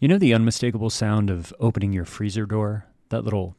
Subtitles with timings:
[0.00, 2.86] You know the unmistakable sound of opening your freezer door?
[3.08, 3.56] That little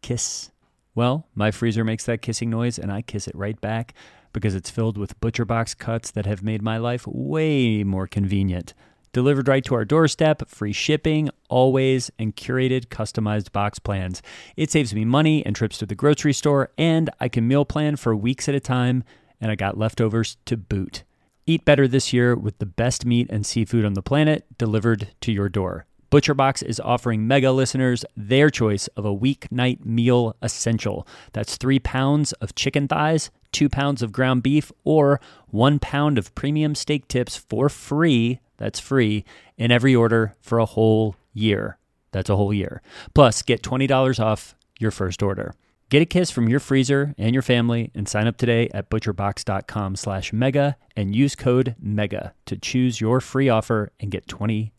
[0.00, 0.50] kiss?
[0.94, 3.92] Well, my freezer makes that kissing noise and I kiss it right back
[4.32, 8.72] because it's filled with ButcherBox cuts that have made my life way more convenient.
[9.12, 14.22] Delivered right to our doorstep, free shipping, always, and curated customized box plans.
[14.56, 17.96] It saves me money and trips to the grocery store, and I can meal plan
[17.96, 19.04] for weeks at a time,
[19.42, 21.04] and I got leftovers to boot.
[21.52, 25.30] Eat better this year with the best meat and seafood on the planet delivered to
[25.30, 25.84] your door.
[26.10, 31.06] ButcherBox is offering mega listeners their choice of a weeknight meal essential.
[31.34, 36.34] That's three pounds of chicken thighs, two pounds of ground beef, or one pound of
[36.34, 38.40] premium steak tips for free.
[38.56, 39.22] That's free
[39.58, 41.76] in every order for a whole year.
[42.12, 42.80] That's a whole year.
[43.14, 45.54] Plus, get $20 off your first order.
[45.92, 49.96] Get a kiss from your freezer and your family and sign up today at butcherbox.com
[49.96, 54.70] slash mega and use code MEGA to choose your free offer and get $20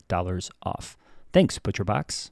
[0.63, 0.97] off.
[1.31, 2.31] Thanks, ButcherBox.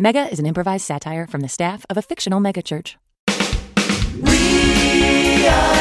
[0.00, 2.94] Mega is an improvised satire from the staff of a fictional megachurch.
[4.22, 5.77] We are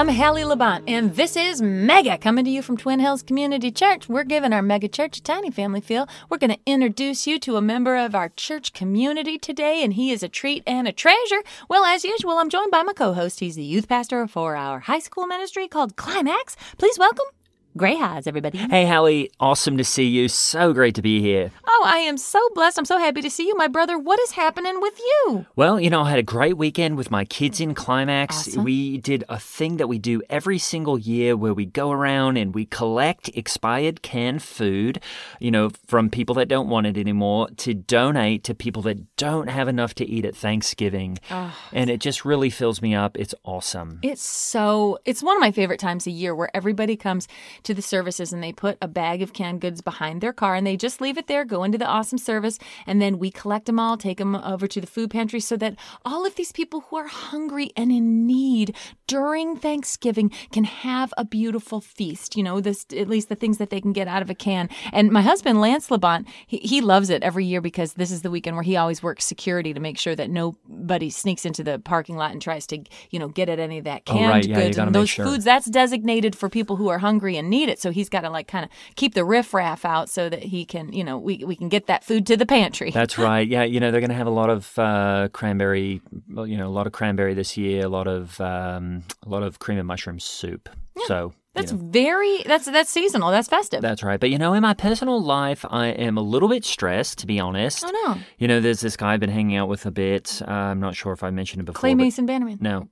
[0.00, 4.08] I'm Hallie Labont, and this is Mega coming to you from Twin Hills Community Church.
[4.08, 6.08] We're giving our mega church a tiny family feel.
[6.30, 10.10] We're going to introduce you to a member of our church community today, and he
[10.10, 11.42] is a treat and a treasure.
[11.68, 13.40] Well, as usual, I'm joined by my co host.
[13.40, 16.56] He's the youth pastor for our high school ministry called Climax.
[16.78, 17.26] Please welcome
[17.76, 18.58] Gray Highs, everybody.
[18.58, 20.26] Hey, Hallie, awesome to see you.
[20.26, 21.52] So great to be here.
[21.68, 22.78] Oh, I am so blessed.
[22.78, 23.96] I'm so happy to see you, my brother.
[23.96, 25.46] What is happening with you?
[25.54, 28.48] Well, you know, I had a great weekend with my kids in Climax.
[28.48, 28.64] Awesome.
[28.64, 32.52] We did a thing that we do every single year where we go around and
[32.52, 35.00] we collect expired canned food,
[35.38, 39.48] you know, from people that don't want it anymore to donate to people that don't
[39.48, 41.18] have enough to eat at Thanksgiving.
[41.30, 41.56] Ah.
[41.72, 43.16] And it just really fills me up.
[43.16, 44.00] It's awesome.
[44.02, 47.28] It's so it's one of my favorite times a year where everybody comes
[47.64, 50.66] to the services and they put a bag of canned goods behind their car and
[50.66, 53.78] they just leave it there, go into the awesome service, and then we collect them
[53.78, 56.96] all, take them over to the food pantry so that all of these people who
[56.96, 58.74] are hungry and in need
[59.06, 62.36] during Thanksgiving can have a beautiful feast.
[62.36, 64.68] You know, this at least the things that they can get out of a can.
[64.92, 68.30] And my husband Lance Labont, he, he loves it every year because this is the
[68.30, 72.16] weekend where he always works security to make sure that nobody sneaks into the parking
[72.16, 74.46] lot and tries to, you know, get at any of that Oh, canned right.
[74.46, 75.24] Yeah, goods and those sure.
[75.26, 77.78] foods that's designated for people who are hungry and need it.
[77.80, 80.92] So he's got to like kind of keep the riffraff out so that he can,
[80.92, 82.90] you know, we, we can get that food to the pantry.
[82.94, 83.46] That's right.
[83.46, 86.00] Yeah, you know they're going to have a lot of uh, cranberry.
[86.30, 87.84] well, You know, a lot of cranberry this year.
[87.84, 90.68] A lot of um, a lot of cream and mushroom soup.
[91.06, 91.78] So you that's know.
[91.82, 93.30] very that's that's seasonal.
[93.30, 93.80] That's festive.
[93.82, 94.20] That's right.
[94.20, 97.40] But you know, in my personal life, I am a little bit stressed, to be
[97.40, 97.84] honest.
[97.86, 100.42] oh no, You know, there's this guy I've been hanging out with a bit.
[100.46, 101.80] Uh, I'm not sure if I mentioned it before.
[101.80, 102.58] Clay Mason Bannerman.
[102.60, 102.88] No,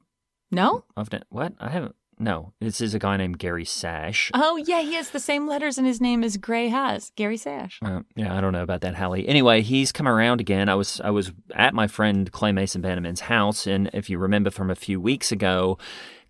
[0.51, 0.85] No.
[0.97, 1.53] I've ne- what?
[1.61, 1.95] I haven't.
[2.19, 4.31] No, this is a guy named Gary Sash.
[4.35, 7.11] Oh yeah, he has the same letters in his name as Gray has.
[7.17, 7.79] Gary Sash.
[7.83, 9.29] Uh, yeah, I don't know about that, Hallie.
[9.29, 10.69] Anyway, he's come around again.
[10.69, 14.51] I was I was at my friend Clay Mason Bannerman's house, and if you remember
[14.51, 15.79] from a few weeks ago,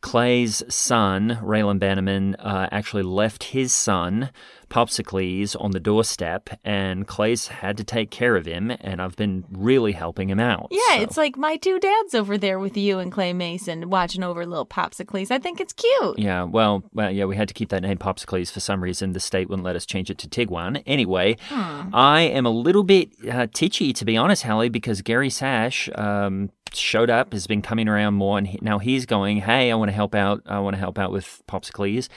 [0.00, 4.30] Clay's son, Raylan Bannerman, uh, actually left his son,
[4.70, 9.44] Popsicles, on the doorstep, and Clay's had to take care of him, and I've been
[9.50, 10.68] really helping him out.
[10.70, 14.22] Yeah, so- it's like my two dads over there with you and Clay Mason watching
[14.22, 15.30] over little popsicles.
[15.30, 16.18] I think it's cute.
[16.18, 19.12] Yeah, well, well, yeah, we had to keep that name Popsicles for some reason.
[19.12, 20.82] The state wouldn't let us change it to Tigwan.
[20.86, 25.88] Anyway, I am a little bit uh, titchy, to be honest, Hallie, because Gary Sash
[25.94, 29.74] um, showed up, has been coming around more, and he, now he's going, hey, I
[29.74, 30.42] want to help out.
[30.46, 32.08] I want to help out with Popsicles.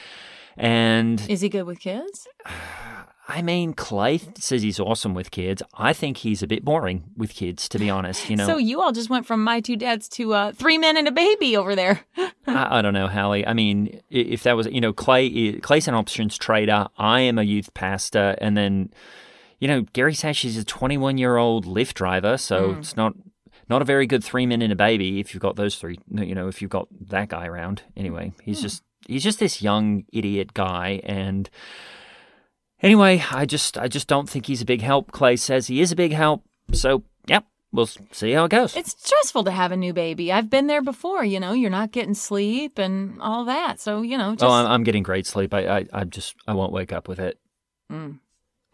[0.57, 2.27] And Is he good with kids?
[3.27, 5.63] I mean, Clay says he's awesome with kids.
[5.75, 8.29] I think he's a bit boring with kids, to be honest.
[8.29, 10.97] You know, So you all just went from my two dads to uh, three men
[10.97, 12.01] and a baby over there.
[12.17, 13.47] I, I don't know, Hallie.
[13.47, 16.87] I mean, if that was, you know, Clay, Clay's an options trader.
[16.97, 18.91] I am a youth pastor, and then,
[19.59, 23.13] you know, Gary Sash is a 21 year old Lyft driver, so it's not
[23.71, 25.97] not a very good three men and a baby if you've got those three.
[26.11, 27.83] You know, if you've got that guy around.
[27.95, 31.49] Anyway, he's just he's just this young idiot guy, and
[32.81, 35.13] anyway, I just I just don't think he's a big help.
[35.13, 36.43] Clay says he is a big help.
[36.73, 38.75] so, yep, we'll see how it goes.
[38.75, 40.33] It's stressful to have a new baby.
[40.33, 41.23] I've been there before.
[41.23, 43.79] You know, you're not getting sleep and all that.
[43.79, 45.53] So you know, just oh, I'm, I'm getting great sleep.
[45.53, 47.39] I, I, I just, I won't wake up with it.
[47.89, 48.19] Mm.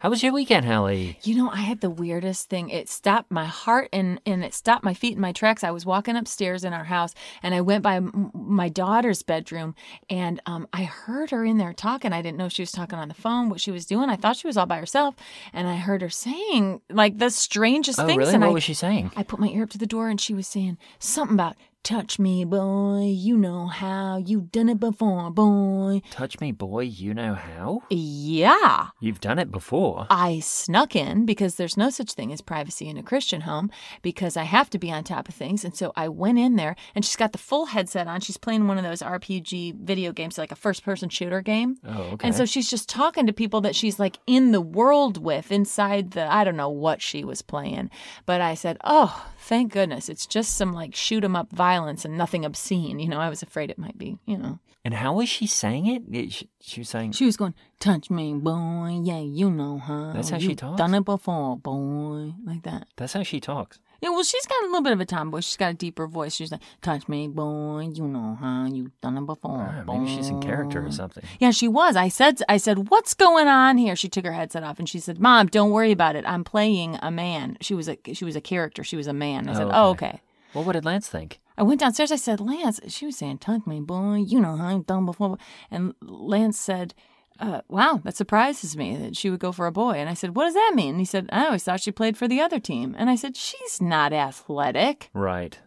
[0.00, 1.18] How was your weekend, Hallie?
[1.24, 2.70] You know, I had the weirdest thing.
[2.70, 5.64] It stopped my heart and and it stopped my feet in my tracks.
[5.64, 9.74] I was walking upstairs in our house and I went by m- my daughter's bedroom
[10.08, 12.12] and um, I heard her in there talking.
[12.12, 14.08] I didn't know she was talking on the phone, what she was doing.
[14.08, 15.16] I thought she was all by herself,
[15.52, 18.18] and I heard her saying like the strangest Oh, things.
[18.18, 18.34] really?
[18.34, 19.10] And What I, was she saying?
[19.16, 22.18] I put my ear up to the door and she was saying something about touch
[22.18, 23.04] me, boy.
[23.14, 26.02] You know how You've done it before, boy.
[26.10, 26.82] Touch me, boy.
[26.82, 27.82] You know how.
[27.88, 28.88] Yeah.
[29.00, 30.06] You've done it before.
[30.10, 33.70] I snuck in because there's no such thing as privacy in a Christian home
[34.02, 35.64] because I have to be on top of things.
[35.64, 38.20] And so I went in there and she's got the full headset on.
[38.20, 41.78] She's playing one of those RPG video games, like a first person shooter game.
[41.86, 42.26] Oh, okay.
[42.26, 46.12] And so she's just talking to people that she's like in the world with inside
[46.12, 47.90] the, I don't know what she was playing.
[48.26, 50.08] But I said, oh, thank goodness.
[50.08, 52.98] It's just some like shoot 'em up violence and nothing obscene.
[53.00, 54.58] You know, I was afraid it might be, you know.
[54.84, 56.02] and how was she saying it?
[56.18, 57.12] It- She, she was saying.
[57.12, 59.00] She was going, touch me, boy.
[59.02, 60.12] Yeah, you know, huh?
[60.14, 60.78] That's how she talks?
[60.78, 62.32] Done it before, boy.
[62.44, 62.86] Like that.
[62.96, 63.80] That's how she talks.
[64.00, 65.40] Yeah, well, she's got a little bit of a tomboy.
[65.40, 66.34] She's got a deeper voice.
[66.34, 67.90] She's like, touch me, boy.
[67.92, 68.68] You know, huh?
[68.70, 69.74] You've done it before.
[69.74, 71.24] Ah, maybe she's in character or something.
[71.40, 71.96] Yeah, she was.
[71.96, 73.96] I said, I said, what's going on here?
[73.96, 76.24] She took her headset off and she said, Mom, don't worry about it.
[76.26, 77.58] I'm playing a man.
[77.60, 78.84] She was a, she was a character.
[78.84, 79.48] She was a man.
[79.48, 80.06] I said, Oh, oh, okay.
[80.06, 80.20] okay.
[80.54, 81.40] Well, what did Lance think?
[81.56, 82.12] I went downstairs.
[82.12, 84.16] I said, Lance, she was saying, touch me, boy.
[84.16, 85.38] You know how I've done before.
[85.70, 86.94] And Lance said,
[87.38, 89.92] uh, wow, that surprises me that she would go for a boy.
[89.92, 90.90] And I said, what does that mean?
[90.90, 92.94] And he said, I always thought she played for the other team.
[92.98, 95.10] And I said, she's not athletic.
[95.14, 95.58] Right.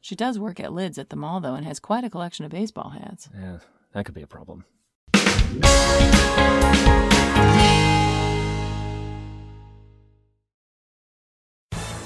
[0.00, 2.50] She does work at Lids at the mall, though, and has quite a collection of
[2.50, 3.28] baseball hats.
[3.34, 3.58] Yeah,
[3.92, 4.64] that could be a problem.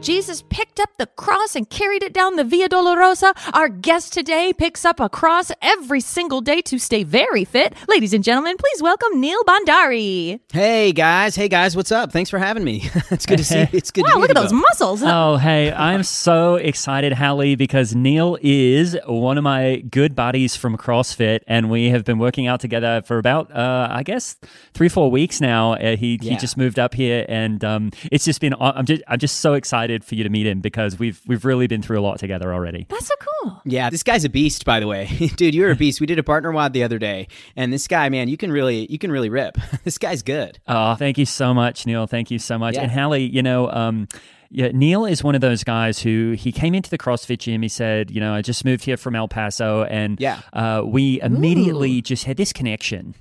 [0.00, 4.54] Jesus picked up the cross and carried it down the Via Dolorosa, our guest today
[4.56, 7.74] picks up a cross every single day to stay very fit.
[7.86, 10.40] Ladies and gentlemen, please welcome Neel Bandari.
[10.50, 12.12] Hey guys, hey guys, what's up?
[12.12, 12.88] Thanks for having me.
[13.10, 13.60] it's good to see.
[13.60, 13.66] You.
[13.74, 14.04] It's good.
[14.04, 14.62] Wow, to look meet at those both.
[14.62, 15.02] muscles.
[15.04, 20.78] Oh, hey, I'm so excited, Hallie, because Neel is one of my good buddies from
[20.78, 24.36] CrossFit, and we have been working out together for about, uh, I guess,
[24.72, 25.74] three, four weeks now.
[25.74, 28.54] Uh, he he just moved up here, and um, it's just been.
[28.58, 31.66] I'm just I'm just so excited for you to meet him because we've we've really
[31.66, 32.86] been through a lot together already.
[32.88, 33.60] That's so cool.
[33.64, 35.06] Yeah, this guy's a beast, by the way,
[35.36, 35.54] dude.
[35.54, 36.00] You're a beast.
[36.00, 38.86] We did a partner WOD the other day, and this guy, man, you can really,
[38.90, 39.58] you can really rip.
[39.84, 40.58] this guy's good.
[40.66, 42.06] Oh, thank you so much, Neel.
[42.06, 42.74] Thank you so much.
[42.74, 42.82] Yeah.
[42.82, 44.08] And Hallie, you know, um,
[44.50, 47.62] Yeah, Neel is one of those guys who he came into the CrossFit gym.
[47.62, 50.40] He said, you know, I just moved here from El Paso, and Yeah.
[50.52, 53.14] uh, we immediately just had this connection.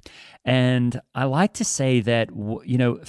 [0.45, 2.29] And I like to say that
[2.65, 2.99] you know,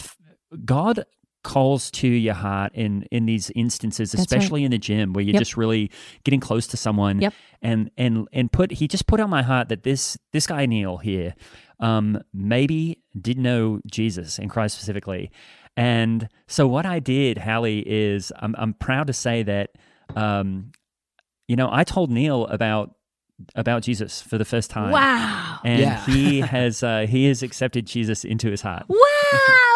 [0.65, 1.05] God
[1.43, 4.21] calls to your heart in in these instances, right.
[4.21, 5.41] especially in the gym where you're Yep.
[5.41, 5.91] just really
[6.25, 7.21] getting close to someone.
[7.21, 7.35] Yep.
[7.63, 10.99] And and and put he just put on my heart that this this guy Neel
[10.99, 11.35] here,
[11.79, 15.31] um, maybe didn't know Jesus and Christ specifically.
[15.77, 19.71] And so what I did, Hallie, is I'm I'm proud to say that
[20.17, 20.73] um,
[21.49, 22.95] you know, I told Neel about
[23.55, 24.91] about Jesus for the first time.
[24.93, 25.59] Wow.
[25.65, 26.05] And Yeah.
[26.07, 28.85] he has uh, he has accepted Jesus into his heart.
[28.89, 28.97] Wow,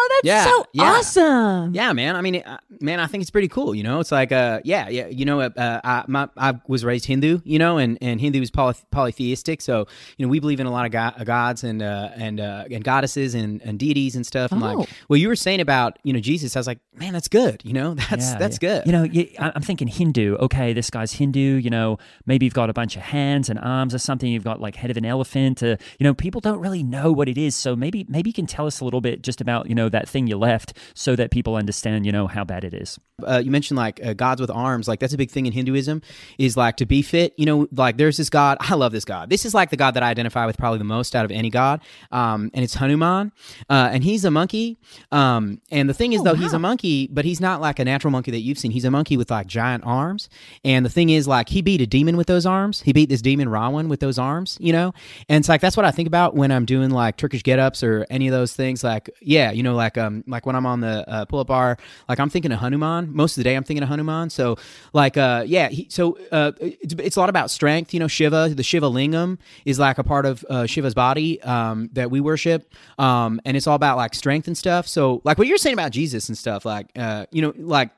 [0.09, 0.83] that's Yeah, so yeah.
[0.83, 1.73] awesome.
[1.75, 2.15] Yeah, man.
[2.15, 3.73] I mean, uh, man, I think it's pretty cool.
[3.75, 5.07] You know, it's like, uh, yeah, yeah.
[5.07, 7.39] You know, uh, I, my, I was raised Hindu.
[7.43, 9.61] You know, and and Hindu is poly- polytheistic.
[9.61, 12.65] So you know, we believe in a lot of go- gods and uh, and uh,
[12.71, 14.51] and goddesses and, and deities and stuff.
[14.51, 14.73] And Oh.
[14.73, 17.61] like, what you were saying about you know Jesus, I was like, man, that's good.
[17.63, 18.69] You know, that's Yeah, that's yeah.
[18.69, 18.85] good.
[18.87, 20.35] You know, you, I'm thinking Hindu.
[20.37, 21.39] Okay, this guy's Hindu.
[21.39, 24.31] You know, maybe you've got a bunch of hands and arms or something.
[24.31, 25.61] You've got like head of an elephant.
[25.63, 27.55] Uh, you know, people don't really know what it is.
[27.55, 30.07] So maybe maybe you can tell us a little bit just about you know that
[30.07, 32.99] thing you left, so that people understand you know how bad it is.
[33.25, 36.01] uh, you mentioned like uh, gods with arms like that's a big thing in hinduism
[36.37, 39.29] is like to be fit you know like there's this god i love this god
[39.29, 41.49] this is like the god that i identify with probably the most out of any
[41.49, 41.79] god
[42.11, 43.31] um, and it's hanuman
[43.69, 44.77] uh, and he's a monkey
[45.13, 48.11] um, and the thing is though he's a monkey but he's not like a natural
[48.11, 50.27] monkey that you've seen he's a monkey with like giant arms
[50.65, 53.21] and the thing is like he beat a demon with those arms he beat this
[53.21, 54.93] demon ravan with those arms you know?
[55.29, 58.05] And it's like that's what i think about when i'm doing like turkish get-ups or
[58.09, 58.83] any of those things.
[58.83, 61.77] Like yeah you know like um like when i'm on the uh, pull-up bar
[62.09, 63.13] like i'm thinking of hanuman.
[63.13, 64.29] Most of the day i'm thinking of hanuman.
[64.29, 64.57] So
[64.93, 68.49] like uh yeah he, so uh it's, it's a lot about strength you know shiva
[68.49, 72.73] the shiva lingam is like a part of uh, shiva's body um that we worship.
[72.97, 74.87] Um and it's all about like strength and stuff.
[74.87, 77.91] So like what you're saying about jesus and stuff like uh you know like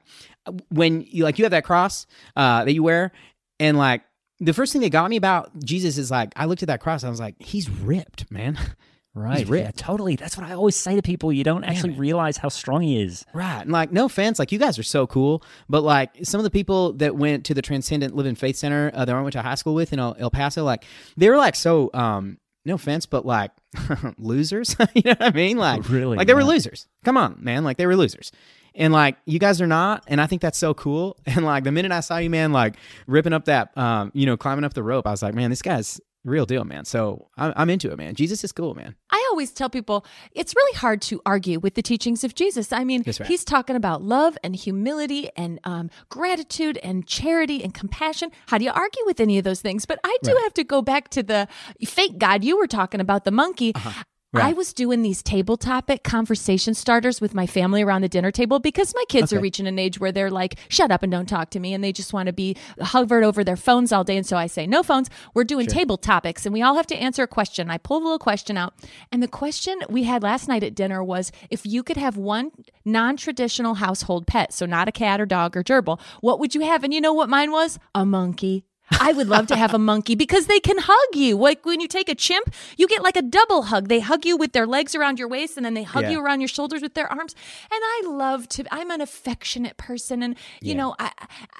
[0.69, 3.11] when you like you have that cross uh that you wear
[3.59, 4.01] and like
[4.39, 7.01] the first thing that got me about jesus is like i looked at that cross
[7.03, 8.57] and i was like he's ripped man
[9.15, 9.47] Right.
[9.49, 9.65] ripped.
[9.65, 10.15] Yeah, totally.
[10.15, 11.33] That's what I always say to people.
[11.33, 13.25] You don't actually realize how strong he is.
[13.33, 13.61] Right.
[13.63, 16.51] And like, no offense, like you guys are so cool, but like some of the
[16.51, 19.55] people that went to the Transcendent Living Faith Center uh, that I went to high
[19.55, 23.25] school with in El, El Paso, like they were like so, um, no offense, but
[23.25, 23.49] like
[24.19, 24.75] losers.
[24.93, 25.57] you know what I mean?
[25.57, 26.15] Like, Really?
[26.15, 26.47] like they were Yeah.
[26.47, 26.87] losers.
[27.03, 27.63] Come on, man.
[27.63, 28.31] Like they were losers.
[28.77, 31.17] And like you guys are not, and I think that's so cool.
[31.25, 34.37] And like the minute I saw you, man, like ripping up that, um, you know,
[34.37, 36.85] climbing up the rope, I was like, man, this guy's real deal, man.
[36.85, 38.15] So I'm, I'm into it, man.
[38.15, 38.95] Jesus is cool, man.
[39.11, 42.71] I always tell people it's really hard to argue with the teachings of Jesus.
[42.71, 43.27] I mean, right.
[43.27, 48.31] he's talking about love and humility and um, gratitude and charity and compassion.
[48.47, 49.85] How do you argue with any of those things?
[49.85, 51.47] But I do have to go back to the
[51.85, 53.73] fake God you were talking about, the monkey.
[53.75, 54.03] Uh-huh.
[54.35, 58.59] I was doing these table topic conversation starters with my family around the dinner table
[58.59, 61.49] because my kids are reaching an age where they're like, shut up and don't talk
[61.51, 61.73] to me.
[61.73, 64.17] And they just want to be hovered over their phones all day.
[64.17, 65.09] And so I say, no phones.
[65.33, 67.69] We're doing table topics and we all have to answer a question.
[67.69, 68.73] I pull the little question out.
[69.11, 72.51] And the question we had last night at dinner was if you could have one
[72.83, 76.61] non traditional household pet, so not a cat or dog or gerbil, what would you
[76.61, 76.83] have?
[76.83, 77.79] And you know what mine was?
[77.95, 78.65] A monkey.
[78.91, 81.37] I would love to have a monkey because they can hug you.
[81.37, 83.87] Like when you take a chimp, you get like a double hug.
[83.89, 86.11] They hug you with their legs around your waist and then they hug Yeah.
[86.11, 87.35] you around your shoulders with their arms.
[87.63, 90.23] And I love to, I'm an affectionate person.
[90.23, 91.11] And, you know, I,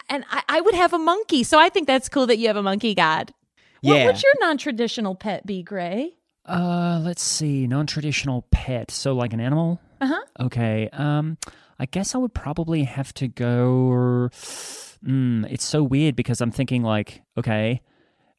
[0.09, 1.43] and I, I would have a monkey.
[1.43, 3.33] So I think that's cool that you have a monkey god.
[3.81, 4.05] What Yeah.
[4.05, 6.13] would your non traditional pet be, Gray?
[6.45, 7.67] Uh, let's see.
[7.67, 8.89] Non-traditional pet.
[8.89, 9.81] So like an animal.
[9.99, 10.23] Uh huh.
[10.45, 10.87] Okay.
[10.93, 11.37] Um,
[11.77, 14.29] I guess I would probably have to go.
[15.05, 17.81] Mm, it's so weird because I'm thinking like, okay,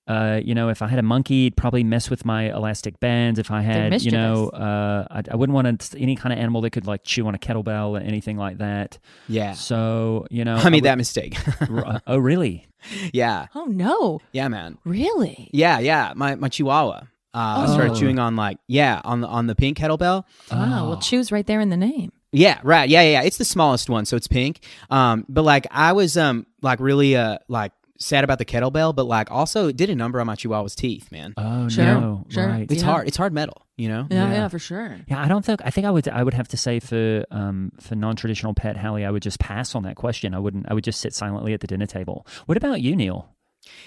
[0.07, 3.39] uh, you know, if I had a monkey, it'd probably mess with my elastic bands.
[3.39, 6.63] If I had, you know, uh, I, I wouldn't want to, any kind of animal
[6.63, 8.99] that could like chew on a kettlebell or anything like that.
[9.29, 9.53] Yeah.
[9.53, 11.37] So you know, I made would- that mistake.
[11.71, 12.67] r- oh, really?
[13.13, 13.49] yeah.
[13.55, 14.21] Oh, no.
[14.33, 14.79] Yeah, man.
[14.85, 15.51] Really?
[15.53, 16.13] Yeah, yeah.
[16.17, 17.03] My my Chihuahua.
[17.35, 17.73] Uh, Oh.
[17.75, 20.25] started chewing on like yeah on the on the pink kettlebell.
[20.51, 20.85] Wow.
[20.87, 20.89] Oh.
[20.89, 22.13] Well, choose right there in the name.
[22.33, 22.89] Yeah, right.
[22.89, 23.23] Yeah, yeah, yeah.
[23.23, 24.61] It's the smallest one, so it's pink.
[24.91, 29.07] Um, but like I was um like really uh like sad about the kettlebell, but
[29.07, 31.35] like also it did a number on my Chihuahua's teeth, man.
[31.37, 32.27] Oh Sure, no!
[32.29, 32.47] sure.
[32.47, 32.71] Right.
[32.71, 32.89] it's yeah.
[32.89, 33.09] hard.
[33.09, 34.07] It's hard metal, you know.
[34.11, 34.33] Yeah, Yeah.
[34.35, 34.99] yeah, for sure.
[35.09, 35.61] Yeah, I don't think.
[35.65, 36.07] I think I would.
[36.09, 39.75] I would have to say for um for non-traditional pet Hallie, I would just pass
[39.75, 40.35] on that question.
[40.35, 40.67] I wouldn't.
[40.71, 42.27] I would just sit silently at the dinner table.
[42.47, 43.29] What about you, Neel?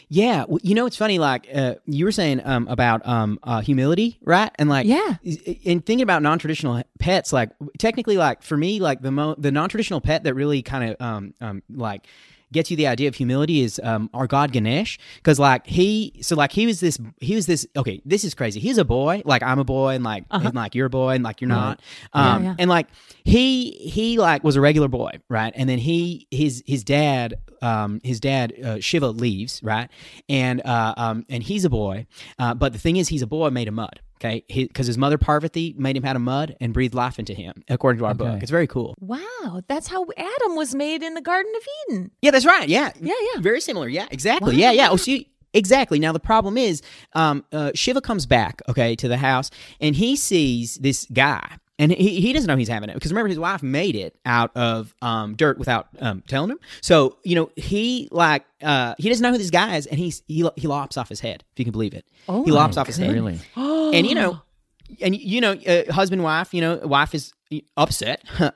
[0.09, 1.19] Yeah, well, you know it's funny.
[1.19, 4.51] Like uh, you were saying um, about um, uh, humility, right?
[4.55, 5.15] And like Yeah.
[5.23, 10.01] in thinking about non-traditional pets, like technically, like for me, like the mo- the non-traditional
[10.01, 12.07] pet that really kind of um, um, like
[12.51, 16.35] gets you the idea of humility is um, our god ganesh because like he so
[16.35, 19.41] like he was this he was this okay this is crazy he's a boy like
[19.41, 21.79] i'm a boy and like and like you're a boy and like you're not
[22.11, 22.55] um yeah.
[22.59, 22.87] and like
[23.23, 27.99] he he like was a regular boy right and then he his his dad um
[28.03, 29.89] his dad uh, shiva leaves right
[30.29, 32.05] and uh um and he's a boy
[32.39, 35.17] uh, but the thing is he's a boy made of mud okay because his mother
[35.17, 38.41] parvati made him out of mud and breathed life into him according to our book
[38.41, 42.11] it's very cool Wow, that's how Adam was made in the Garden of Eden.
[42.21, 42.69] yeah, that's right.
[42.69, 43.41] Yeah, Yeah, yeah.
[43.41, 43.87] Very similar.
[43.87, 44.55] Yeah, exactly.
[44.55, 44.89] Yeah, yeah.
[44.91, 45.99] Oh, see, exactly.
[45.99, 46.81] Now the problem is,
[47.13, 49.49] um, uh, Shiva comes back, okay, to the house,
[49.79, 51.57] and he sees this guy.
[51.81, 54.51] And he, he doesn't know he's having it because remember his wife made it out
[54.55, 56.59] of um, dirt without um, telling him.
[56.81, 60.21] So you know he like uh, he doesn't know who this guy is, and he's
[60.27, 62.05] he he lops off his head if you can believe it.
[62.29, 63.39] Oh he my lops off his head, Really?
[63.55, 64.39] and you know,
[65.01, 67.33] and you know, uh, husband wife, you know, wife is
[67.77, 68.23] upset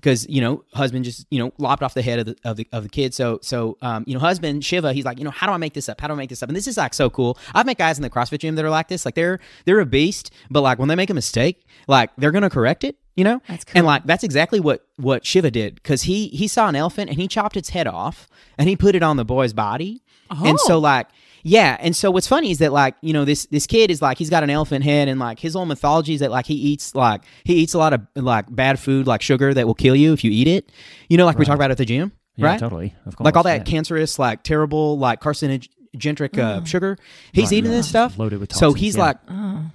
[0.00, 2.68] because you know husband just you know lopped off the head of the of the
[2.72, 3.14] of the kid.
[3.14, 5.74] So so um you know husband Shiva, he's like you know how do I make
[5.74, 6.00] this up?
[6.00, 6.48] How do I make this up?
[6.48, 7.38] And this is like so cool.
[7.54, 9.04] I've met guys in the CrossFit gym that are like this.
[9.04, 12.50] Like they're they're a beast, but like when they make a mistake, like they're gonna
[12.50, 12.96] correct it.
[13.14, 16.68] You know, That's and like that's exactly what what Shiva did because he he saw
[16.68, 18.28] an elephant and he chopped its head off
[18.58, 21.08] and he put it on the boy's body, and so like
[21.48, 24.18] yeah, and so what's funny is that like you know this this kid is like
[24.18, 26.92] he's got an elephant head and like his whole mythology is that like he eats
[26.92, 30.12] like he eats a lot of like bad food like sugar that will kill you
[30.12, 30.72] if you eat it.
[31.08, 32.58] You know, like we talk about at the gym, Yeah, right?
[32.58, 32.96] totally.
[33.06, 33.24] Of course.
[33.26, 33.62] Like all that yeah.
[33.62, 36.98] cancerous, like terrible, like carcinogenic uh, sugar.
[37.32, 38.18] He's eating this stuff.
[38.18, 39.04] Loaded with so he's yeah.
[39.04, 39.18] like,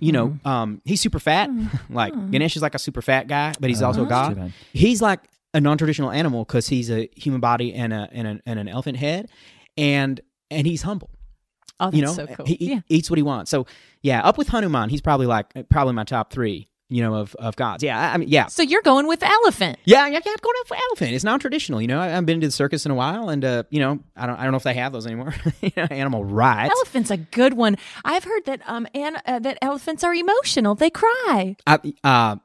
[0.02, 1.50] you know, um, he's super fat.
[1.90, 4.52] like Ganesh is like a super fat guy, but he's also a god.
[4.74, 5.22] He's like
[5.54, 8.98] a non-traditional animal because he's a human body and a and, a, and an elephant
[8.98, 9.30] head,
[9.78, 11.10] and and he's humble
[11.82, 12.46] Oh, that's you know so cool.
[12.46, 12.80] he, yeah.
[12.90, 13.66] eats what he wants so
[14.02, 17.56] yeah up with hanuman he's probably like probably my top three you know of, of
[17.56, 19.80] gods yeah I, I mean yeah So you're going with elephant.
[19.86, 22.48] yeah yeah yeah going up for elephant it's non-traditional you know I, haven't been to
[22.48, 24.64] the circus in a while and uh you know i don't i don't know if
[24.64, 27.78] they have those anymore you know animal rights Elephant's a good one.
[28.06, 30.76] I've heard that um and uh, that elephants are emotional.
[30.76, 31.56] They cry.
[31.66, 32.36] I, uh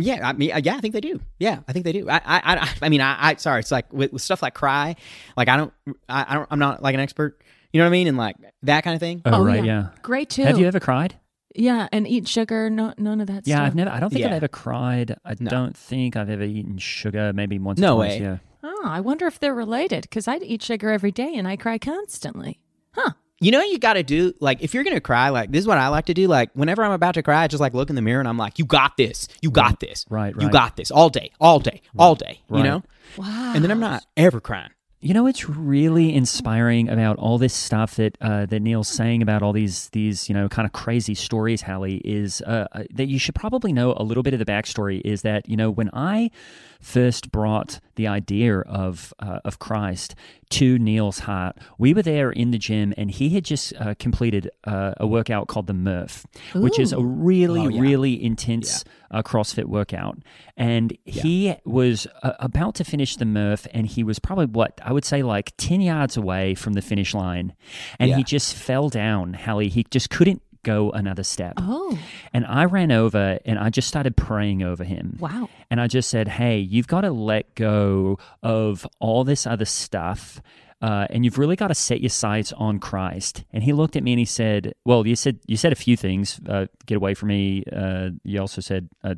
[0.00, 1.20] yeah, I mean, uh, yeah, I think they do.
[1.40, 2.08] Yeah, I think they do.
[2.08, 4.94] I, I, I, I mean, I, I, sorry, it's like with, with stuff like cry,
[5.36, 5.72] like I don't,
[6.08, 7.42] I, I don't, I'm not like an expert.
[7.72, 8.06] You know what I mean?
[8.06, 9.22] And like that kind of thing.
[9.24, 9.88] Oh, oh right, yeah.
[10.02, 10.42] Great too.
[10.44, 11.16] Have you ever cried?
[11.54, 12.70] Yeah, and eat sugar.
[12.70, 13.46] No, none of that.
[13.46, 13.66] Yeah, stuff.
[13.68, 13.90] I've never.
[13.90, 15.16] I don't think I've ever cried.
[15.24, 15.50] I No.
[15.50, 17.32] don't think I've ever eaten sugar.
[17.34, 17.78] Maybe once.
[17.80, 18.24] No or twice, way.
[18.26, 18.36] Yeah.
[18.62, 21.78] Oh, I wonder if they're related because I eat sugar every day and I cry
[21.78, 22.60] constantly.
[22.92, 23.12] Huh?
[23.40, 25.66] You know, what you got to do like if you're gonna cry, like this is
[25.66, 26.26] what I like to do.
[26.26, 28.36] Like whenever I'm about to cry, I just like look in the mirror and I'm
[28.38, 29.28] like, "You got this.
[29.42, 30.04] You got this.
[30.10, 30.52] Right, You right.
[30.52, 32.64] got this all day, all day, all day." You Right.
[32.64, 32.82] know,
[33.16, 33.52] Wow.
[33.54, 34.70] and then I'm not ever crying.
[35.00, 39.42] You know what's really inspiring about all this stuff that uh, that Neel's saying about
[39.42, 43.16] all these these you know kind of crazy stories, Hallie, is uh, uh, that you
[43.16, 45.00] should probably know a little bit of the backstory.
[45.04, 46.32] Is that you know when I
[46.80, 50.14] first brought the idea of uh, of Christ
[50.50, 54.48] to Neel's heart, we were there in the gym, and he had just uh, completed
[54.64, 57.80] uh, a workout called the Murph, which is a really Oh, yeah.
[57.80, 60.18] really intense uh, CrossFit workout,
[60.56, 64.92] and he was uh, about to finish the Murph, and he was probably what I
[64.92, 67.54] would say like ten yards away from the finish line,
[67.98, 69.34] and he just fell down.
[69.34, 71.54] Hallie, he just couldn't go another step.
[71.56, 71.98] Oh,
[72.32, 75.16] And I ran over and I just started praying over him.
[75.20, 75.48] wow.
[75.70, 80.40] And I just said, hey, you've got to let go of all this other stuff.
[80.80, 83.44] Uh, and you've really got to set your sights on Christ.
[83.52, 85.96] And he looked at me and he said, "Well, you said you said a few
[85.96, 86.40] things.
[86.48, 87.64] Uh, get away from me.
[87.70, 89.14] Uh, you also said, uh,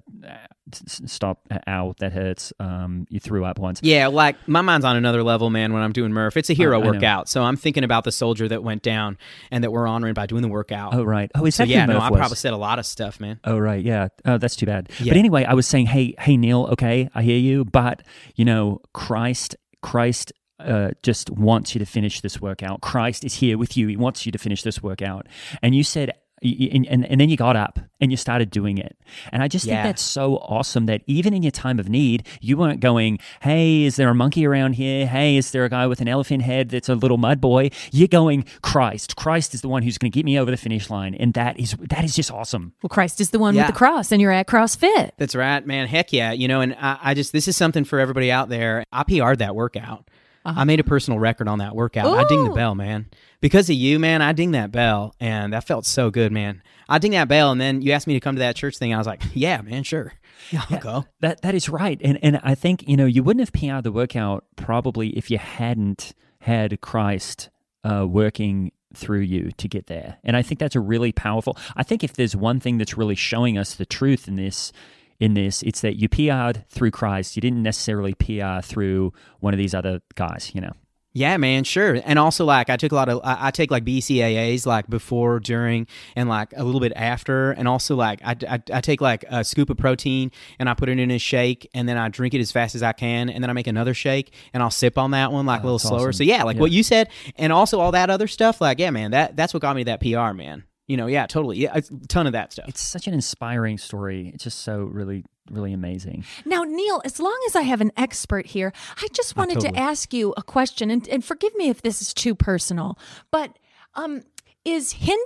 [0.73, 1.47] stop.
[1.67, 2.53] Ow, that hurts.
[2.59, 3.81] Um, you threw up once.
[3.83, 5.73] Yeah, like my mind's on another level, man.
[5.73, 8.63] When I'm doing Murph, it's a hero workout, so I'm thinking about the soldier that
[8.63, 9.19] went down
[9.51, 10.95] and that we're honoring by doing the workout.
[10.95, 11.31] Oh, right.
[11.35, 12.19] Oh, is so yeah, no, I was?
[12.19, 13.41] probably said a lot of stuff, man.
[13.45, 14.09] Oh right, yeah.
[14.25, 14.91] Oh, that's too bad.
[15.01, 15.13] Yeah.
[15.13, 16.69] But anyway, I was saying, hey, hey, Neel.
[16.73, 18.03] Okay, I hear you, but
[18.35, 20.33] you know, Christ, Christ.
[20.61, 22.81] Uh, just wants you to finish this workout.
[22.83, 23.89] Christ is here with you.
[23.89, 25.27] He wants you to finish this workout.
[25.63, 26.11] And you said,
[26.43, 28.97] y- y- and, and, and then you got up and you started doing it.
[29.33, 29.75] And I just Yeah.
[29.83, 33.85] think that's so awesome that even in your time of need, you weren't going, hey,
[33.85, 35.07] is there a monkey around here?
[35.07, 37.71] Hey, is there a guy with an elephant head that's a little mud boy?
[37.93, 39.17] You're going, Christ.
[39.17, 41.15] Christ is the one who's going to get me over the finish line.
[41.15, 42.73] And that is that is just awesome.
[42.83, 43.63] Well, Christ is the one Yeah.
[43.67, 45.11] with the cross, and you're at CrossFit.
[45.19, 45.89] That's right, man.
[45.89, 46.33] Heck yeah.
[46.33, 48.85] You know, and I, I just, this is something for everybody out there.
[48.93, 50.09] I PR'd that workout.
[50.45, 52.07] I made a personal record on that workout.
[52.07, 52.55] I ding the Uh-huh.
[52.55, 53.07] Bell, man.
[53.41, 55.15] Because of you, man, I ding that bell.
[55.21, 56.63] And that felt so good, man.
[56.89, 57.53] I ding that bell.
[57.53, 58.95] And then you asked me to come to that church thing.
[58.95, 60.13] I was like, yeah, man, sure.
[60.51, 61.05] Yeah, I'll go.
[61.21, 63.93] That that is right, and and I think you know you wouldn't have PR'd the
[63.93, 67.51] workout probably if you hadn't had Christ
[67.85, 71.59] uh, working through you to get there, and I think that's a really powerful.
[71.77, 74.73] I think if there's one thing that's really showing us the truth in this,
[75.21, 77.37] in this, it's that you PR'd through Christ.
[77.37, 80.73] You didn't necessarily PR through one of these other guys, you know.
[81.13, 82.01] Yeah, man, sure.
[82.05, 85.41] And also, like, I took a lot of, I, I take like BCAAs, like before,
[85.41, 87.51] during, and like a little bit after.
[87.51, 90.31] And also, like, I, I, I take like a scoop of protein
[90.61, 92.85] and I put it in a shake and then I drink it as fast as
[92.85, 93.29] I can.
[93.29, 95.67] And then I make another shake and I'll sip on that one like oh, a
[95.67, 96.11] little slower.
[96.11, 96.13] awesome.
[96.13, 96.61] So, yeah, like Yeah.
[96.61, 97.09] what you said.
[97.35, 98.61] And also all that other stuff.
[98.61, 100.63] Like, yeah, man, that that's what got me that PR, man.
[100.91, 101.59] You know, yeah, totally.
[101.59, 102.69] Yeah, a ton of that stuff.
[102.69, 104.33] It's such an inspiring story.
[104.35, 106.25] It's just so really, really amazing.
[106.45, 109.75] Now, Neel, as long as I have an expert here, I just wanted totally.
[109.75, 112.99] to ask you a question, and, and forgive me if this is too personal,
[113.31, 113.57] but
[113.95, 114.23] um,
[114.65, 115.21] is Hindu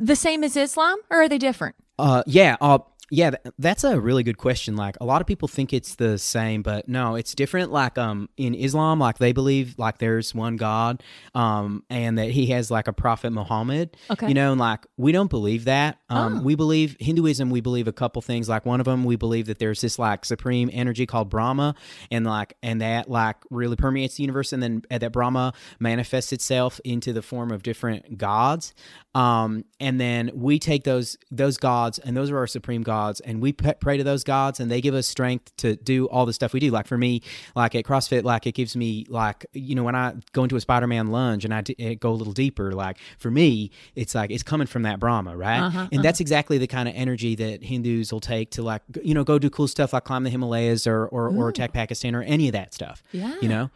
[0.00, 1.76] the same as Islam, or are they different?
[1.96, 4.76] Uh, yeah, uh, yeah, th- that's a really good question.
[4.76, 7.70] Like a lot of people think it's the same, but no, it's different.
[7.70, 11.02] Like um, in Islam, like they believe like there's one God,
[11.34, 13.96] um, and that he has like a prophet Muhammad.
[14.10, 14.28] Okay.
[14.28, 15.98] you know, and like we don't believe that.
[16.08, 16.42] Um, Oh.
[16.42, 17.50] we believe Hinduism.
[17.50, 18.48] We believe a couple things.
[18.48, 21.74] Like one of them, we believe that there's this like supreme energy called Brahma,
[22.10, 26.80] and like and that like really permeates the universe, and then that Brahma manifests itself
[26.84, 28.72] into the form of different gods.
[29.14, 33.40] Um, and then we take those those gods, and those are our supreme gods, and
[33.40, 36.52] we pray to those gods, and they give us strength to do all the stuff
[36.52, 36.70] we do.
[36.70, 37.22] Like for me,
[37.54, 40.60] like at CrossFit, like it gives me like you know when I go into a
[40.60, 42.72] Spider-Man lunge and I d- go a little deeper.
[42.72, 45.60] Like for me, it's like it's coming from that Brahma, right?
[45.60, 49.14] Uh-huh, and that's exactly the kind of energy that Hindus will take to like you
[49.14, 52.22] know go do cool stuff like climb the Himalayas or or, or attack Pakistan or
[52.22, 53.02] any of that stuff.
[53.12, 53.34] Yeah.
[53.40, 53.70] you know.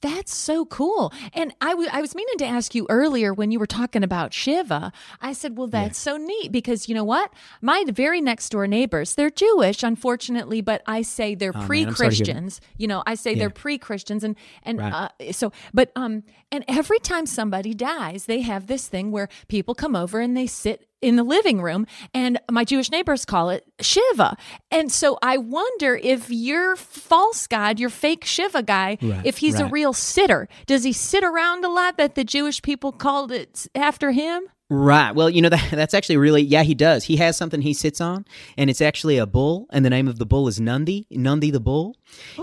[0.00, 1.12] That's so cool.
[1.32, 4.77] And I I was meaning to ask you earlier when you were talking about Shiva.
[5.20, 7.32] I said, well, that's so neat because you know what?
[7.60, 11.94] My very next door neighbors, they're Jewish, unfortunately, but I say they're Oh, pre I'm
[11.94, 12.32] sorry to hear that.
[12.32, 12.60] Christians.
[12.76, 14.24] You know, I say they're pre Christians.
[14.24, 15.10] And, and Right.
[15.20, 19.74] uh, so, but, um, and every time somebody dies, they have this thing where people
[19.74, 23.64] come over and they sit in the living room and my Jewish neighbors call it
[23.80, 24.36] Shiva.
[24.70, 29.60] And so I wonder if your false god, your fake Shiva guy, Right, if he's
[29.60, 33.66] a real sitter, does he sit around a lot that the Jewish people called it
[33.74, 34.42] after him?
[34.70, 35.12] Right.
[35.14, 37.04] Well, you know that that's actually really yeah, he does.
[37.04, 40.18] He has something he sits on and it's actually a bull and the name of
[40.18, 41.06] the bull is Nandi.
[41.10, 41.96] Nandi the bull